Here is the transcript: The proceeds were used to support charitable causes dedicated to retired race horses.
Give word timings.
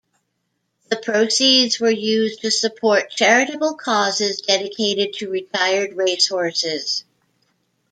The 0.89 0.95
proceeds 0.95 1.79
were 1.79 1.91
used 1.91 2.41
to 2.41 2.49
support 2.49 3.11
charitable 3.11 3.75
causes 3.75 4.41
dedicated 4.41 5.13
to 5.19 5.29
retired 5.29 5.95
race 5.95 6.27
horses. 6.27 7.03